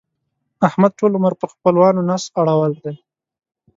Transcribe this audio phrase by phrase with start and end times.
[0.67, 2.93] احمد ټول عمر پر خپلوانو نس اړول دی.